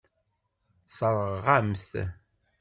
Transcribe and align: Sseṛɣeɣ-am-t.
Sseṛɣeɣ-am-t. 0.87 1.89